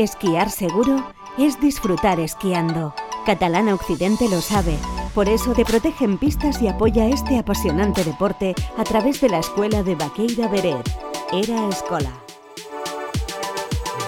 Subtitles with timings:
[0.00, 2.94] Esquiar seguro es disfrutar esquiando.
[3.26, 4.78] Catalana Occidente lo sabe.
[5.14, 9.40] Por eso te protege en pistas y apoya este apasionante deporte a través de la
[9.40, 10.90] escuela de Baqueira Beret.
[11.34, 12.12] Era Escola.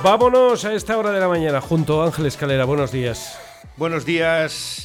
[0.02, 2.64] Vámonos a esta hora de la mañana junto a Ángel Escalera.
[2.64, 3.38] Buenos días.
[3.77, 4.81] Buenos días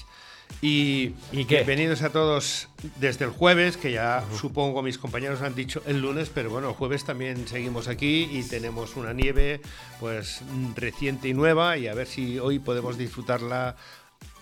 [0.61, 2.67] y, bienvenidos a todos
[2.99, 6.73] desde el jueves, que ya supongo mis compañeros han dicho el lunes, pero bueno, el
[6.75, 9.61] jueves también seguimos aquí y tenemos una nieve
[9.99, 10.41] pues
[10.75, 13.75] reciente y nueva y a ver si hoy podemos disfrutarla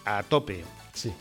[0.06, 0.64] a tope.
[0.94, 1.12] Sí.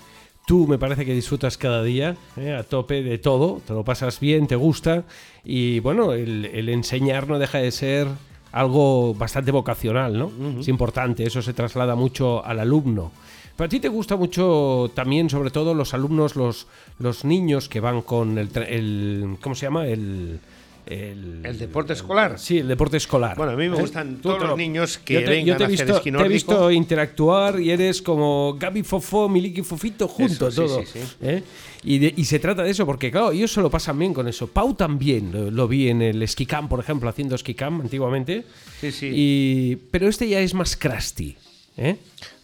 [0.47, 2.53] Tú me parece que disfrutas cada día ¿eh?
[2.53, 5.05] a tope de todo, te lo pasas bien, te gusta
[5.43, 8.07] y bueno, el, el enseñar no deja de ser
[8.55, 10.31] algo bastante vocacional, ¿no?
[10.61, 13.11] Es importante, eso se traslada mucho al alumno.
[13.57, 16.67] Pero a ti te gusta mucho también, sobre todo, los alumnos, los,
[16.99, 19.87] los niños que van con el, el ¿cómo se llama?
[19.87, 20.41] El,
[20.87, 22.39] el, El deporte escolar.
[22.39, 23.37] Sí, el deporte escolar.
[23.37, 25.63] Bueno, a mí me gustan todos los lo- niños que yo te, vengan yo te
[25.63, 29.63] he a hacer visto, esquí Te he visto interactuar y eres como Gaby Fofó, Miliki
[29.63, 30.83] Fofito juntos, Eso, sí, todo.
[30.85, 31.15] sí, sí.
[31.23, 31.43] ¿eh?
[31.85, 34.27] Y, de- y se trata de eso, porque claro, ellos se lo pasan bien con
[34.27, 34.49] eso.
[34.49, 38.45] Pau también, lo, lo vi en el ski camp, por ejemplo, haciendo ski camp antiguamente.
[38.81, 39.11] Sí, sí.
[39.15, 41.37] Y, pero este ya es más crusty.
[41.77, 41.97] ¿Eh?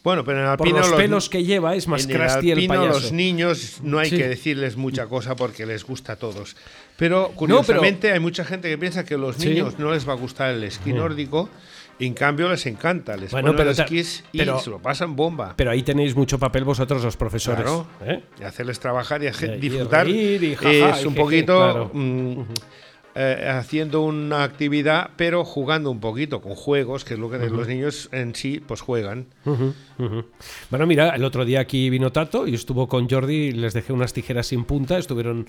[0.03, 2.51] Bueno, pero en el Por alpino los los- pelos que lleva es más el crusty
[2.53, 3.01] el, alpino payaso.
[3.01, 4.17] los niños no hay Sí.
[4.17, 6.57] que decirles mucha cosa porque les gusta a todos.
[6.97, 9.49] Pero curiosamente hay mucha gente que piensa que a los Sí.
[9.51, 11.51] niños no les va a gustar el esquí nórdico
[11.99, 13.15] y en cambio les encanta.
[13.19, 15.53] Les Bueno, ponen pero los esquís y pero- se lo pasan bomba.
[15.57, 17.61] Pero ahí tenéis mucho papel vosotros los profesores.
[17.63, 17.87] Claro.
[18.03, 18.23] ¿eh?
[18.41, 21.91] Y hacerles trabajar y, Y- y disfrutar reír y jaja, es un poquito claro.
[21.93, 22.43] mm,
[23.15, 27.67] eh, haciendo una actividad, pero jugando un poquito con juegos, que es lo que los
[27.67, 29.27] niños en sí pues juegan.
[30.71, 33.93] Bueno, mira, el otro día aquí vino Tato y estuvo con Jordi y les dejé
[33.93, 35.47] unas tijeras sin punta, estuvieron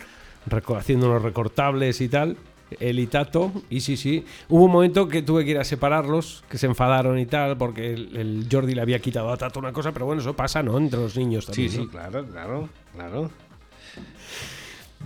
[0.75, 2.37] haciendo unos recortables y tal.
[2.79, 4.23] Él y Tato, y sí, sí.
[4.47, 7.93] Hubo un momento que tuve que ir a separarlos, que se enfadaron y tal, porque
[7.93, 10.77] el, el Jordi le había quitado a Tato una cosa, pero bueno, eso pasa, ¿no?
[10.77, 11.71] Entre los niños Sí, también.
[11.71, 11.89] sí, ¿no?
[11.89, 13.29] claro, claro, claro.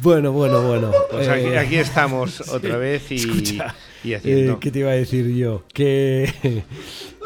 [0.02, 0.92] Bueno, bueno, bueno.
[1.12, 4.54] Pues aquí, Eh, aquí estamos otra vez y, escucha, y haciendo.
[4.54, 5.64] Eh, ¿Qué te iba a decir yo?
[5.74, 6.32] Que,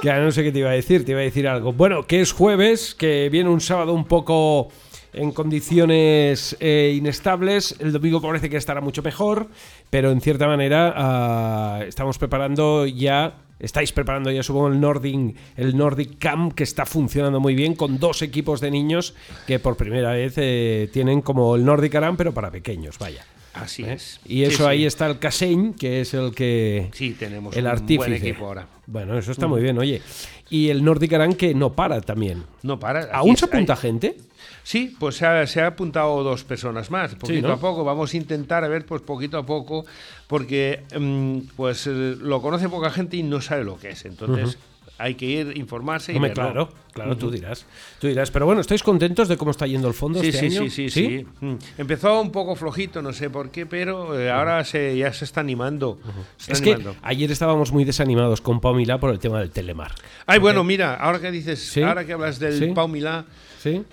[0.01, 1.73] que ahora no sé qué te iba a decir, te iba a decir algo.
[1.73, 4.69] Bueno, que es jueves, que viene un sábado un poco
[5.13, 7.75] en condiciones eh, inestables.
[7.79, 9.47] El domingo parece que estará mucho mejor,
[9.89, 13.35] pero en cierta manera ah, estamos preparando ya.
[13.59, 17.99] Estáis preparando ya, supongo, el Nordic, el Nordic Camp, que está funcionando muy bien, con
[17.99, 19.15] dos equipos de niños
[19.47, 23.25] que por primera vez eh, tienen como el Nordic Aram, pero para pequeños, vaya.
[23.53, 23.93] Así ¿eh?
[23.93, 24.21] es.
[24.25, 24.69] Y eso sí.
[24.69, 26.89] ahí está el Casein, que es el que.
[26.93, 27.97] Sí, tenemos el un artífice.
[27.97, 28.65] buen equipo ahora.
[28.87, 30.01] Bueno, eso está muy bien, oye.
[30.49, 32.43] Y el Nordic Aran que no para también.
[32.63, 33.11] No para.
[33.13, 34.15] ¿Aún es- se apunta hay- gente?
[34.63, 37.53] Sí, pues se ha, se ha apuntado dos personas más, poquito ¿no?
[37.55, 37.83] a poco.
[37.83, 39.85] Vamos a intentar a ver, pues poquito a poco,
[40.27, 44.05] porque mm, pues eh, lo conoce poca gente y no sabe lo que es.
[44.05, 44.57] Entonces
[45.01, 46.33] hay que ir informarse y verlo.
[46.35, 47.65] claro, claro, tú dirás.
[47.99, 48.31] Tú dirás.
[48.31, 50.69] Pero bueno, ¿estáis contentos de cómo está yendo el fondo Sí, este sí, año?
[50.69, 51.53] sí, sí, sí, Mm.
[51.77, 55.39] Empezó un poco flojito, no sé por qué, pero eh, ahora se, ya se está
[55.39, 55.99] animando.
[56.35, 59.51] se está Es que ayer estábamos muy desanimados con Pau Milá por el tema del
[59.51, 59.93] Telemar.
[60.25, 61.81] Ay, bueno, mira, ahora que dices, Sí.
[61.81, 62.71] ahora que hablas del Sí.
[62.75, 63.23] Pau Milá,
[63.63, 63.83] ¿Sí?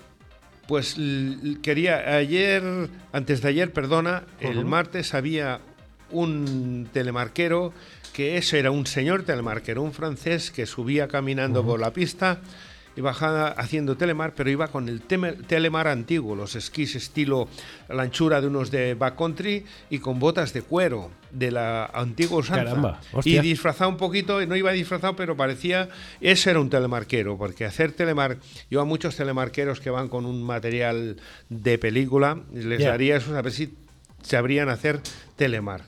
[0.67, 0.95] Pues
[1.61, 2.61] quería, ayer,
[3.13, 5.61] antes de ayer, perdona, el martes había
[6.11, 7.73] un telemarquero
[8.13, 12.39] que eso era un señor telemarquero, un francés que subía caminando por la pista
[12.97, 17.47] y bajaba haciendo telemar, pero iba con el telemar antiguo, los esquís estilo
[17.87, 22.63] la anchura de unos de backcountry y con botas de cuero de la antigua usanza.
[22.63, 25.89] Caramba, y disfrazado un poquito, no iba disfrazado, pero parecía,
[26.21, 28.37] ese era un telemarquero, porque hacer telemar,
[28.71, 31.17] yo a muchos telemarqueros que van con un material
[31.49, 33.75] de película, les daría eso a ver si
[34.23, 35.01] sabrían hacer
[35.35, 35.83] telemar.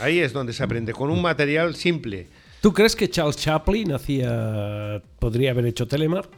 [0.00, 2.28] Ahí es donde se aprende, con un material simple.
[2.60, 6.28] ¿Tú crees que Charles Chaplin hacía podría haber hecho Telemar?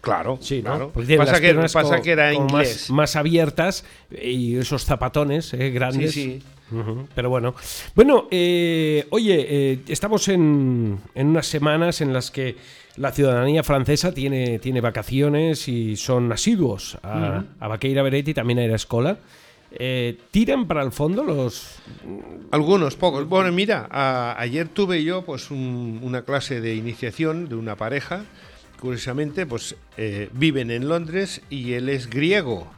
[0.00, 0.70] Claro, Sí, ¿no?
[0.70, 0.90] claro.
[0.94, 2.82] Porque Pasa, que, pasa era inglés.
[2.88, 6.12] Más, más abiertas y esos zapatones eh, Sí, grandes.
[6.12, 6.42] sí.
[6.70, 7.54] Ujú, Pero bueno.
[7.94, 12.56] Bueno, eh, oye, eh, estamos en, en unas semanas en las que
[12.96, 18.58] la ciudadanía francesa tiene, tiene vacaciones y son asiduos a, a Baqueira Beret y también
[18.58, 19.18] a ir a escola.
[19.70, 21.76] Eh, ¿Tiran para el fondo los...?
[22.50, 23.28] Algunos, pocos.
[23.28, 28.24] Bueno, mira, a- ayer tuve yo pues un- una clase de iniciación de una pareja.
[28.80, 32.70] Curiosamente, pues eh, viven en Londres y él es griego.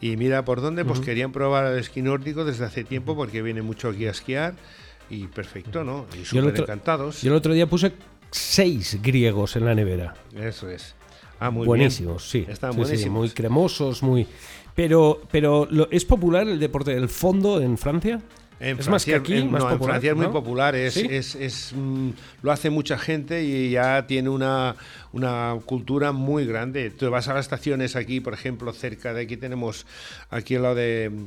[0.00, 3.62] Y mira por dónde, pues querían probar el esquí nórdico desde hace tiempo porque viene
[3.62, 4.54] mucho aquí a esquiar.
[5.10, 6.06] Y perfecto, ¿no?
[6.20, 7.22] Y súper encantados.
[7.22, 7.92] Yo el otro día puse
[8.30, 10.14] seis griegos en la nevera.
[10.36, 10.94] Eso es.
[11.40, 12.46] Ah, muy buenísimos, bien.
[12.46, 12.52] sí.
[12.52, 13.18] Están Sí, sí, buenísimos.
[13.18, 14.26] muy cremosos, muy.
[14.74, 18.20] Pero, pero ¿lo- ¿es popular el deporte del fondo en Francia?
[18.60, 20.32] En es más que aquí, en, más no, en popular, Francia es muy ¿no?
[20.32, 21.06] popular, es, ¿Sí?
[21.08, 22.10] es, es, mm,
[22.42, 24.74] lo hace mucha gente y ya tiene una,
[25.12, 26.90] una cultura muy grande.
[26.90, 29.86] Tú vas a las estaciones aquí, por ejemplo, cerca de aquí tenemos,
[30.30, 31.26] aquí al lado de mm,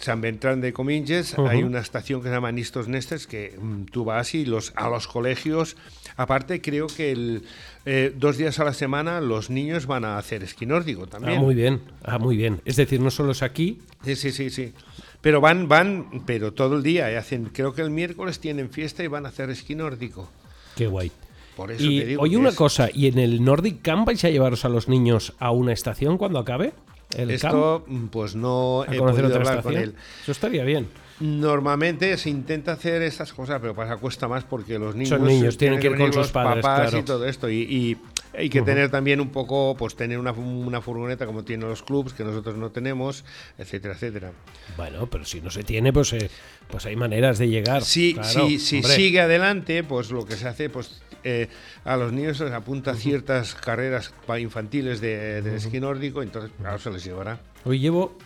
[0.00, 1.46] San Beltrán de Cominges, Ujú.
[1.48, 4.88] hay una estación que se llama Nistos Nestes, que mm, tú vas y los, a
[4.88, 5.76] los colegios,
[6.16, 7.42] aparte creo que el,
[7.84, 11.40] eh, dos días a la semana los niños van a hacer esquí nórdico Ah, también.
[11.40, 12.60] muy bien, ah, muy bien.
[12.64, 14.72] Es decir, no solo es aquí, Sí, sí, sí, sí.
[15.20, 17.10] Pero van, van, pero todo el día.
[17.12, 20.28] y hacen, creo que el miércoles tienen fiesta y van a hacer esquí nórdico.
[20.76, 21.10] qué guay.
[21.56, 24.22] Por eso Y te digo oye, una es- cosa, ¿y en el Nordic Camp vais
[24.24, 26.72] a llevaros a los niños a una estación cuando acabe?
[27.16, 27.30] El?
[27.32, 29.82] Esto, mm, pues no ¿A he podido hablar con estación?
[29.82, 29.94] él.
[30.22, 30.86] Eso estaría bien.
[31.20, 35.56] Normalmente se intenta hacer estas cosas, pero pasa cuesta más porque los niños, Son niños,
[35.58, 36.98] tienen que ir con sus los padres, papás claro.
[36.98, 37.48] y todo esto.
[37.50, 37.96] Y, y
[38.36, 42.12] hay que tener también un poco, pues tener una, una furgoneta como tienen los clubs
[42.12, 43.24] que nosotros no tenemos,
[43.58, 44.32] etcétera, etcétera.
[44.76, 46.30] Bueno, pero si no se tiene, pues, eh,
[46.70, 47.82] pues hay maneras de llegar.
[47.82, 51.48] Si, Claro, si, si sigue adelante, pues lo que se hace, pues eh,
[51.84, 56.50] a los niños se les apunta ciertas carreras pa- infantiles de, de esquí nórdico, entonces
[56.58, 57.40] claro, se les llevará.
[57.64, 58.16] Hoy llevo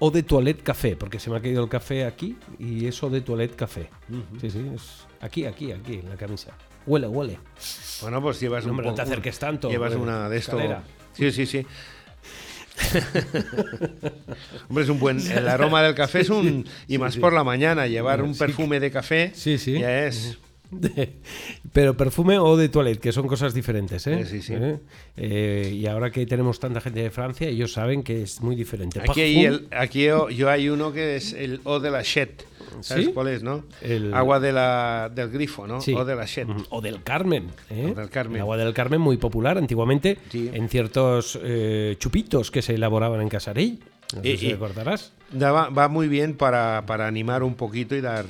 [0.00, 3.10] Eau de Toilette Café, porque se me ha caído el café aquí y es Eau
[3.10, 3.88] de Toilette Café.
[4.40, 6.52] Sí, sí, es aquí, aquí, aquí, en la camisa.
[6.88, 7.38] Huele, huele.
[8.00, 10.52] Bueno, pues llevas No, un no te acerques tanto, Llevas una de esto.
[10.52, 10.82] escalera.
[11.12, 11.66] Sí, sí, sí.
[14.68, 15.20] Hombre, es un buen.
[15.20, 16.64] El aroma del café es un.
[16.86, 19.32] Y más por la mañana, llevar un perfume de café.
[19.34, 19.78] Sí, sí.
[19.78, 20.38] Ya es.
[21.72, 24.26] Pero perfume o de toilette, que son cosas diferentes, ¿eh?
[24.26, 24.52] Sí, sí.
[24.54, 24.78] ¿Eh?
[25.16, 29.00] Eh, y ahora que tenemos tanta gente de Francia, ellos saben que es muy diferente.
[29.00, 32.02] Aquí, hay Parfum, el, aquí yo, yo hay uno que es el O de la
[32.02, 32.44] Chet.
[32.80, 33.12] ¿Sabes ¿Sí?
[33.12, 33.64] cuál es, no?
[33.82, 35.80] El- Agua de la, del grifo, ¿no?
[35.80, 35.94] Sí.
[35.94, 36.26] O de la.
[36.70, 37.48] O del Carmen.
[37.70, 37.90] ¿eh?
[37.92, 38.36] O del Carmen.
[38.36, 40.50] El agua del Carmen muy popular antiguamente Sí.
[40.52, 43.78] en ciertos eh, chupitos que se elaboraban en Casarey.
[44.16, 45.12] No sé Y- si recordarás.
[45.30, 48.24] Da- va, va muy bien para, para animar un poquito y dar.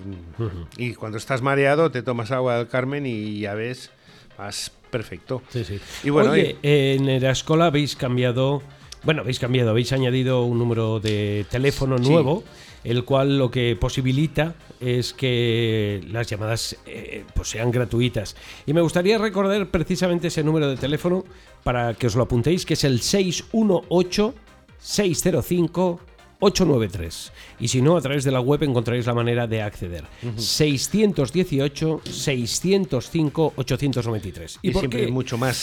[0.76, 3.90] Y cuando estás mareado, te tomas agua del Carmen y ya ves,
[4.36, 5.42] vas perfecto.
[5.50, 5.78] Sí, sí.
[6.02, 8.62] Y bueno, Oye, en Erascola habéis cambiado,
[9.04, 12.08] bueno, habéis cambiado, habéis añadido un número de teléfono Sí.
[12.10, 12.44] nuevo,
[12.84, 18.36] el cual lo que posibilita es que las llamadas eh, pues sean gratuitas.
[18.66, 21.24] Y me gustaría recordar precisamente ese número de teléfono
[21.64, 24.34] para que os lo apuntéis, que es el 618
[24.78, 26.00] 605
[26.40, 27.32] 893.
[27.58, 30.04] Y si no, a través de la web encontraréis la manera de acceder.
[30.36, 34.58] 618 605 893.
[34.62, 35.10] Y, por siempre qué?
[35.10, 35.56] mucho más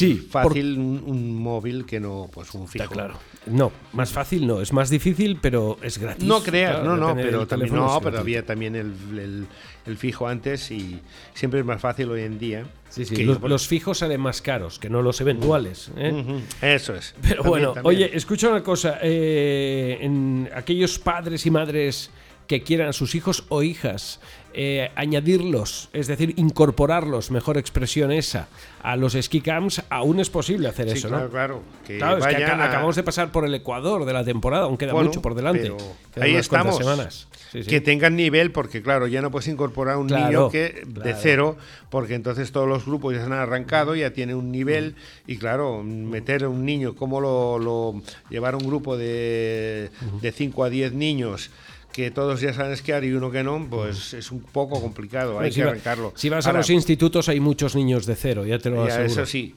[0.00, 2.82] Sí, fácil un, un móvil que no pues un fijo.
[2.84, 3.14] Está claro.
[3.46, 6.24] No, más fácil no, es más difícil, pero es gratis.
[6.26, 9.46] No creas, Claro, no, no, pero también no, pero había también el, el-
[9.86, 11.00] el fijo antes y
[11.32, 12.64] siempre es más fácil hoy en día.
[12.90, 15.90] Sí, sí, los, yo, por- los fijos salen más caros que no los eventuales.
[15.96, 16.42] ¿eh?
[16.60, 17.14] Eso es.
[17.22, 17.86] Pero También, bueno, también.
[17.96, 18.98] oye, escucha una cosa.
[19.02, 22.10] eh, en aquellos padres y madres
[22.50, 24.18] que quieran a sus hijos o hijas
[24.54, 28.48] eh, añadirlos, es decir, incorporarlos, mejor expresión esa,
[28.82, 31.30] a los ski camps, aún es posible hacer Sí, eso, claro, ¿no?
[31.30, 31.62] claro.
[31.86, 34.76] Que Claro, es que a- acabamos de pasar por el Ecuador de la temporada, aún
[34.76, 35.72] queda Bueno, mucho por delante.
[36.20, 36.76] ahí estamos.
[36.76, 37.28] semanas.
[37.52, 37.70] Sí, sí.
[37.70, 41.56] Que tengan nivel, porque claro, ya no puedes incorporar un Claro, niño que de cero,
[41.88, 44.96] porque entonces todos los grupos ya se han arrancado, ya tiene un nivel,
[45.28, 50.64] y claro, meter a un niño, como lo, lo- llevar un grupo de, de 5
[50.64, 51.50] a 10 niños
[51.92, 55.50] que todos ya saben esquiar y uno que no, pues es un poco complicado, hay
[55.50, 56.12] si que va- arrancarlo.
[56.16, 58.94] Si vas Ahora, a los institutos hay muchos niños de cero, ya te lo ya,
[58.94, 59.12] aseguro.
[59.22, 59.54] eso sí.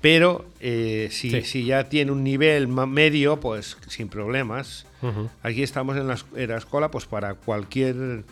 [0.00, 1.42] Pero eh, si, Sí.
[1.42, 4.86] si ya tiene un nivel medio, pues sin problemas.
[5.42, 8.24] Aquí estamos en la, en la escuela pues para cualquier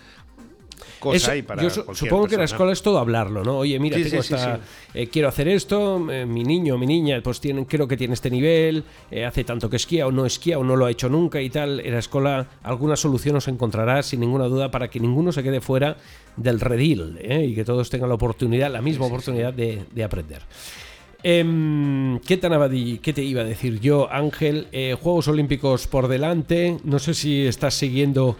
[1.03, 2.45] cosa y para yo supongo que la persona.
[2.45, 3.59] escuela es todo hablarlo, ¿no?
[3.59, 4.61] Oye, mira, Sí, tengo sí, esta-
[4.95, 8.31] eh, quiero hacer esto, eh, mi niño, mi niña, pues tienen, creo que tiene este
[8.31, 11.41] nivel, eh, hace tanto que esquía o no esquía o no lo ha hecho nunca
[11.43, 11.81] y tal.
[11.81, 15.61] En la escuela alguna solución os encontrará sin ninguna duda para que ninguno se quede
[15.61, 15.97] fuera
[16.37, 20.43] del redil y que todos tengan la oportunidad, la misma oportunidad de, de aprender.
[21.25, 24.67] Em, ¿qué, te iba a di- qué te iba a decir yo, Ángel?
[24.73, 26.79] Eh, Juegos Olímpicos por delante.
[26.85, 28.37] No sé si estás siguiendo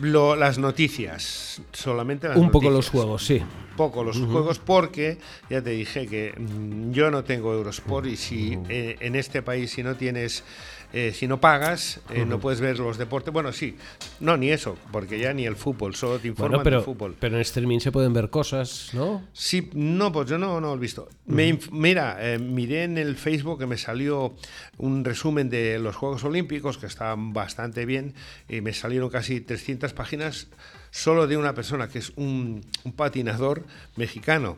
[0.00, 3.40] Lo- las noticias, solamente las un poco los juegos, sí.
[3.76, 5.18] poco los juegos porque
[5.50, 9.70] ya te dije que mm, yo no tengo Eurosport y si eh, en este país
[9.72, 10.44] si no tienes
[10.92, 13.32] eh, si no pagas eh, no puedes ver los deportes.
[13.32, 13.76] Bueno sí.
[14.20, 15.94] No ni eso porque ya ni el fútbol.
[15.94, 17.16] Solo te informan Bueno, pero, del fútbol.
[17.18, 19.24] pero en streaming se pueden ver cosas, ¿no?
[19.32, 21.08] Sí, no, pues yo no, no lo he visto.
[21.26, 24.34] Me mira, eh, miré en el Facebook que me salió
[24.78, 28.14] un resumen de los Juegos Olímpicos que estaban bastante bien
[28.48, 30.48] y me salieron casi 300 páginas
[30.90, 33.64] solo de una persona que es un, un patinador
[33.96, 34.56] mexicano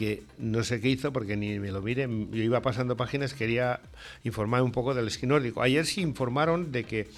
[0.00, 3.80] que no sé qué hizo porque ni me lo miré, yo iba pasando páginas, quería
[4.24, 5.60] informar un poco del esquí nórdico.
[5.60, 7.08] Ayer sí informaron de que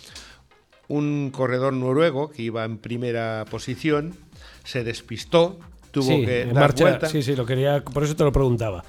[0.89, 4.17] un corredor noruego que iba en primera posición,
[4.65, 5.59] se despistó,
[5.93, 7.09] tuvo sí, que en dar marcha, vuelta.
[7.09, 8.85] sí, sí, lo quería, por eso te lo preguntaba.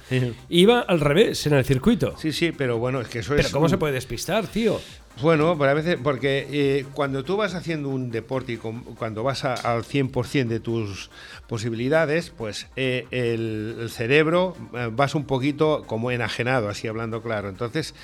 [0.48, 2.16] Iba al revés en el circuito.
[2.18, 3.52] Sí, sí, pero bueno, es que eso Pero es.
[3.52, 4.80] ¿cómo un- se puede despistar, tío?
[5.22, 9.22] Bueno, pero a veces, porque eh, cuando tú vas haciendo un deporte y con- cuando
[9.22, 11.08] vas a- al 100% de tus
[11.46, 17.48] posibilidades, pues eh, el, el cerebro eh, vas un poquito como enajenado, así hablando claro.
[17.48, 17.94] Entonces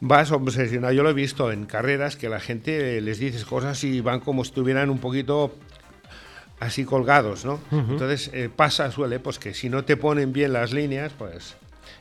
[0.00, 0.94] vas obsesionado.
[0.94, 4.42] Yo lo he visto en carreras que la gente les dices cosas y van como
[4.42, 5.54] si estuvieran un poquito
[6.58, 7.60] así colgados, ¿no?
[7.70, 11.56] Entonces pasa, suele, pues que si no te ponen bien las líneas, pues...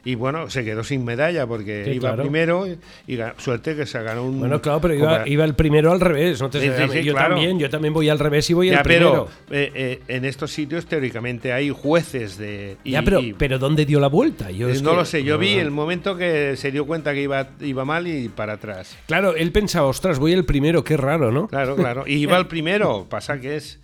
[0.06, 2.22] Y bueno, se quedó sin medalla porque Sí, iba claro.
[2.24, 4.40] primero y, suerte que se ganó un...
[4.40, 6.40] Bueno, claro, pero iba, iba el primero al revés.
[6.40, 7.34] No te Sí, yo claro.
[7.36, 9.28] también, yo también voy al revés y voy Ya, al primero.
[9.50, 12.78] pero eh, eh, en estos sitios teóricamente hay jueces de...
[12.84, 14.52] y- ya, pero, y- pero ¿dónde dio la vuelta?
[14.52, 16.86] Yo eh, es no que- lo sé, yo no, vi el momento que se dio
[16.86, 18.96] cuenta que iba, iba mal y para atrás.
[19.08, 21.48] Claro, él pensaba, ostras, voy el primero, qué raro, ¿no?
[21.48, 22.04] Claro, claro.
[22.06, 23.80] Y iba el primero, pasa que es...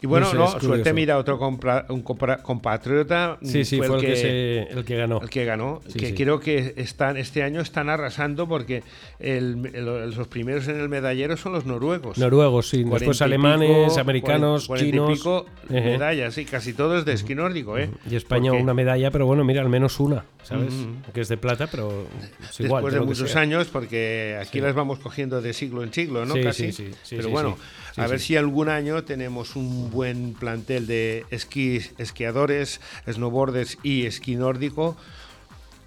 [0.00, 0.66] Y bueno, No sé, no, es curioso.
[0.68, 3.36] suerte mira otro compra- un compra- compatriota.
[3.42, 5.20] Sí, sí, fue, el, que, se- el que ganó.
[5.20, 6.14] el que ganó, Sí, que sí.
[6.14, 8.84] creo que están este año están arrasando porque
[9.18, 12.16] el- el- los primeros en el medallero son los noruegos.
[12.16, 12.84] Noruegos, sí.
[12.84, 15.18] Después y alemanes, pico, americanos, cuarenta y chinos.
[15.18, 15.80] pico Ejé.
[15.90, 17.90] medallas, sí, casi todos de esquí nórdico, ¿eh?
[18.08, 20.74] Y España Porque una medalla, pero bueno, mira, al menos una, ¿sabes?
[21.12, 22.06] Que es de plata, pero
[22.48, 22.82] es igual.
[22.84, 26.34] Después de que muchos años, porque aquí las vamos cogiendo de siglo en siglo, ¿no?
[26.34, 26.72] Sí, Casi.
[26.72, 27.62] sí, sí, sí, Pero sí, bueno, sí.
[27.96, 28.10] Sí, a sí.
[28.12, 32.80] ver si algún año tenemos un buen plantel de esquí, esquiadores,
[33.10, 34.96] snowboarders y esquí nórdico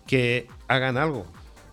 [0.07, 1.25] que hagan algo.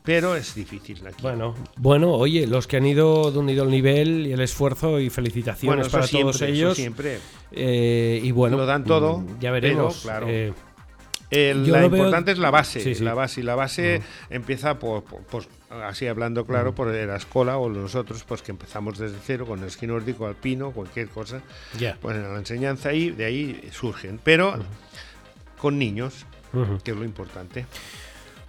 [0.05, 1.21] Pero es difícil aquí.
[1.21, 5.91] Bueno, bueno, oye, los que han ido unido el nivel y el esfuerzo y felicitaciones
[5.91, 6.77] para siempre, todos ellos.
[6.77, 7.19] siempre.
[7.53, 10.01] Eh, y bueno, Lo dan todo, mm, ya veremos.
[10.03, 10.27] pero, claro.
[10.31, 10.55] eh,
[11.31, 13.05] El- la veo- importante es la base, Sí, sí.
[13.05, 15.45] la base y la base empieza por, por- por-
[15.83, 19.67] así hablando claro por la escuela o nosotros pues que empezamos desde cero con el
[19.67, 21.43] esquí nórdico alpino cualquier cosa
[21.79, 21.99] ya.
[22.01, 24.19] pues en la enseñanza y de ahí surgen.
[24.25, 24.55] Pero
[25.59, 26.25] con niños
[26.85, 27.67] que es lo importante.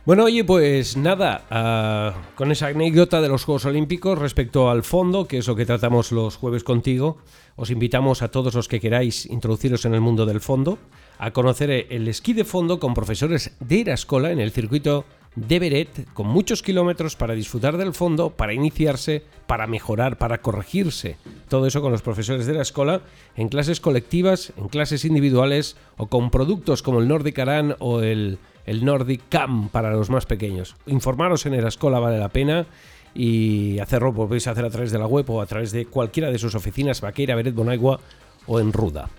[0.06, 5.28] Bueno, oye, pues nada, ah, con esa anécdota de los Juegos Olímpicos respecto al fondo,
[5.28, 7.18] que es lo que tratamos los jueves contigo,
[7.58, 10.80] os invitamos a todos los que queráis introduciros en el mundo del fondo,
[11.20, 16.12] a conocer el esquí de fondo con profesores de Erascola en el circuito de Beret,
[16.14, 21.18] con muchos kilómetros para disfrutar del fondo, para iniciarse, para mejorar, para corregirse.
[21.50, 23.02] Todo eso con los profesores de la escuela,
[23.36, 28.40] en clases colectivas, en clases individuales o con productos como el Nordic Aran o el,
[28.66, 30.78] el Nordic Cam para los más pequeños.
[30.88, 32.66] Informaros en Erascola vale la pena
[33.14, 36.32] y hacerlo lo podéis hacer a través de la web o a través de cualquiera
[36.32, 38.00] de sus oficinas, Vaqueira, Beret, Bonaigua
[38.48, 39.10] o en Ruda.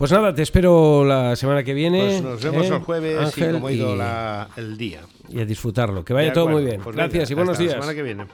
[0.00, 2.00] Pues nada, te espero la semana que viene.
[2.00, 2.74] pues nos vemos ¿eh?
[2.74, 6.02] el jueves Ángel, y como ha ido y- la- el día y a disfrutarlo.
[6.04, 6.80] Que vaya todo muy bien.
[6.80, 7.74] pues Gracias venga, y buenos hasta días.
[7.76, 8.24] la semana que viene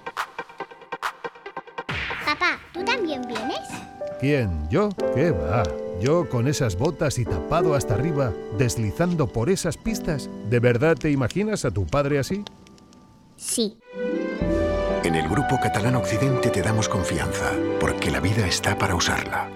[2.25, 3.59] Papá, ¿tú también vienes?
[4.21, 4.69] ¿Quién?
[4.71, 4.91] ¿Yo?
[5.15, 5.65] ¿Qué va?
[6.01, 10.31] Yo con esas botas y tapado hasta arriba, deslizando por esas pistas.
[10.49, 12.45] ¿De verdad te imaginas a tu padre así?
[13.37, 13.77] Sí.
[15.03, 19.49] En el Grupo Catalán Occidente te damos confianza, porque la vida está para usarla.